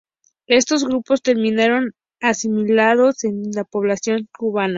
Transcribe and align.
Estos 0.47 0.83
grupos 0.83 1.21
terminaron 1.21 1.91
asimilados 2.21 3.23
en 3.23 3.51
la 3.51 3.63
población 3.65 4.27
cubana. 4.35 4.69